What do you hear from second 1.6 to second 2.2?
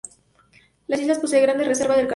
reservas de carbón.